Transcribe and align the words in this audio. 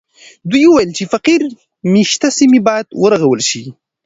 دوی 0.51 0.63
وویل 0.67 0.91
چې 0.97 1.03
فقیر 1.13 1.41
مېشته 1.93 2.27
سیمې 2.37 2.59
باید 2.67 2.87
ورغول 3.03 3.39
سي. 3.49 3.63